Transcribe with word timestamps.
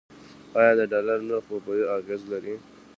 آیا 0.59 0.71
د 0.79 0.81
ډالر 0.91 1.19
نرخ 1.27 1.43
په 1.49 1.55
بیو 1.65 1.91
اغیز 1.97 2.21
لري؟ 2.31 2.55